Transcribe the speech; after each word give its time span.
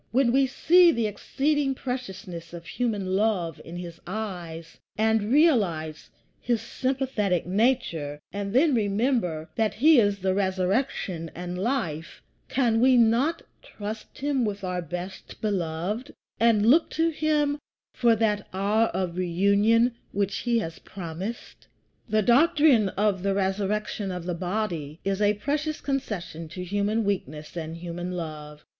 When 0.11 0.31
we 0.31 0.47
see 0.47 0.91
the 0.91 1.05
exceeding 1.05 1.75
preciousness 1.75 2.53
of 2.55 2.65
human 2.65 3.15
love 3.15 3.61
in 3.63 3.77
his 3.77 4.01
eyes, 4.07 4.79
and 4.97 5.31
realize 5.31 6.09
his 6.39 6.59
sympathetic 6.59 7.45
nature, 7.45 8.19
and 8.33 8.51
then 8.51 8.73
remember 8.73 9.51
that 9.57 9.75
he 9.75 9.99
is 9.99 10.23
RESURRECTION 10.23 11.29
AND 11.35 11.59
LIFE, 11.59 12.23
can 12.49 12.79
we 12.81 12.97
not 12.97 13.43
trust 13.61 14.17
him 14.17 14.43
with 14.43 14.63
our 14.63 14.81
best 14.81 15.39
beloved, 15.39 16.15
and 16.39 16.65
look 16.65 16.89
to 16.89 17.09
him 17.09 17.59
for 17.93 18.15
that 18.15 18.47
hour 18.53 18.87
of 18.95 19.17
reunion 19.17 19.93
which 20.13 20.37
he 20.37 20.57
has 20.57 20.79
promised? 20.79 21.67
The 22.09 22.23
doctrine 22.23 22.89
of 22.89 23.21
the 23.21 23.35
resurrection 23.35 24.11
of 24.11 24.23
the 24.25 24.33
body 24.33 24.99
is 25.05 25.21
a 25.21 25.35
precious 25.35 25.79
concession 25.79 26.47
to 26.47 26.63
human 26.63 27.03
weakness 27.03 27.55
and 27.55 27.77
human 27.77 28.13
love. 28.13 28.65